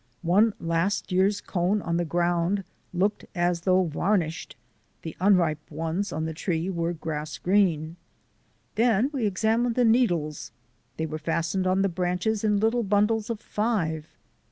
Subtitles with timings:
[0.27, 4.55] A last year's cone on the ground looked as though varnished;
[5.03, 7.97] the unripe ones on the tree were grass green.
[8.73, 10.51] Then we ex amined the needles;
[10.97, 14.07] they were fastened on the branches in little bundles of five.